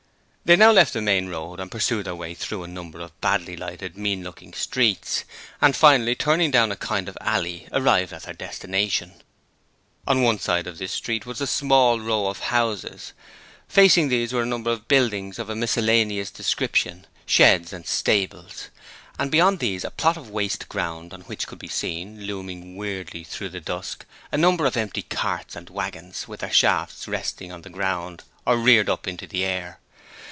[0.43, 3.55] They now left the main road and pursued their way through a number of badly
[3.55, 5.23] lighted, mean looking streets,
[5.61, 9.21] and finally turning down a kind of alley, arrived at their destination.
[10.05, 13.13] On one side of this street was a row of small houses;
[13.69, 18.67] facing these were a number of buildings of a miscellaneous description sheds and stables;
[19.17, 23.23] and beyond these a plot of waste ground on which could be seen, looming weirdly
[23.23, 27.61] through the dusk, a number of empty carts and waggons with their shafts resting on
[27.61, 29.79] the ground or reared up into the air.